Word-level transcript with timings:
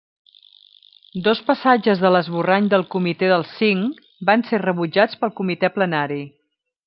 Dos 1.27 1.41
passatges 1.49 2.01
de 2.05 2.11
l'esborrany 2.15 2.71
del 2.71 2.85
Comitè 2.97 3.29
dels 3.33 3.53
Cinc 3.59 4.01
van 4.31 4.47
ser 4.49 4.63
rebutjats 4.65 5.21
pel 5.21 5.35
Comitè 5.43 5.71
Plenari. 5.79 6.19